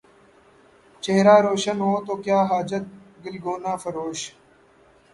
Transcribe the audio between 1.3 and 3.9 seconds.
روشن ہو تو کیا حاجت گلگونہ